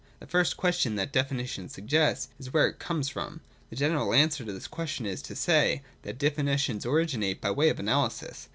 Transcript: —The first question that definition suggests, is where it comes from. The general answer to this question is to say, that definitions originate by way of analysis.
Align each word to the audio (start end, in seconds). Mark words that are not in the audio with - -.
—The 0.19 0.25
first 0.25 0.57
question 0.57 0.95
that 0.95 1.11
definition 1.11 1.69
suggests, 1.69 2.29
is 2.39 2.51
where 2.51 2.67
it 2.67 2.79
comes 2.79 3.07
from. 3.07 3.41
The 3.69 3.75
general 3.75 4.15
answer 4.15 4.43
to 4.43 4.51
this 4.51 4.65
question 4.65 5.05
is 5.05 5.21
to 5.21 5.35
say, 5.35 5.83
that 6.01 6.17
definitions 6.17 6.87
originate 6.87 7.39
by 7.39 7.51
way 7.51 7.69
of 7.69 7.79
analysis. 7.79 8.49